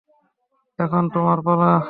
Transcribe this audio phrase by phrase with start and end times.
[0.79, 1.71] এখন তোমার পালা।